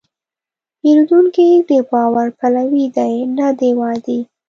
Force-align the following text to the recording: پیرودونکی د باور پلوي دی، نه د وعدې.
پیرودونکی 0.79 1.49
د 1.69 1.71
باور 1.91 2.27
پلوي 2.39 2.85
دی، 2.97 3.13
نه 3.37 3.47
د 3.59 3.61
وعدې. 3.79 4.19